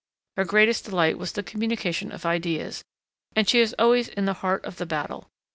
Her 0.35 0.45
greatest 0.45 0.85
delight 0.85 1.19
was 1.19 1.33
the 1.33 1.43
communication 1.43 2.11
of 2.11 2.25
ideas, 2.25 2.83
and 3.35 3.47
she 3.47 3.59
is 3.59 3.75
always 3.77 4.07
in 4.07 4.25
the 4.25 4.33
heart 4.41 4.65
of 4.65 4.77
the 4.77 4.87
battle. 4.87 5.29